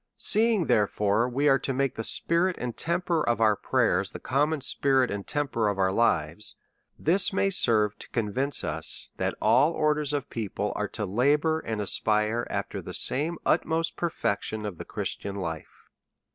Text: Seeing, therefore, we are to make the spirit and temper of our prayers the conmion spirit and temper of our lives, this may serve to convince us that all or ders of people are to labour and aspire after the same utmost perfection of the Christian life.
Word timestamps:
Seeing, 0.17 0.65
therefore, 0.65 1.29
we 1.29 1.47
are 1.47 1.59
to 1.59 1.73
make 1.75 1.93
the 1.93 2.03
spirit 2.03 2.55
and 2.57 2.75
temper 2.75 3.21
of 3.21 3.39
our 3.39 3.55
prayers 3.55 4.09
the 4.09 4.19
conmion 4.19 4.63
spirit 4.63 5.11
and 5.11 5.27
temper 5.27 5.67
of 5.67 5.77
our 5.77 5.91
lives, 5.91 6.55
this 6.97 7.31
may 7.31 7.51
serve 7.51 7.99
to 7.99 8.09
convince 8.09 8.63
us 8.63 9.11
that 9.17 9.35
all 9.39 9.73
or 9.73 9.93
ders 9.93 10.11
of 10.11 10.27
people 10.31 10.73
are 10.75 10.87
to 10.87 11.05
labour 11.05 11.59
and 11.59 11.79
aspire 11.81 12.47
after 12.49 12.81
the 12.81 12.95
same 12.95 13.37
utmost 13.45 13.95
perfection 13.95 14.65
of 14.65 14.79
the 14.79 14.85
Christian 14.85 15.35
life. 15.35 15.87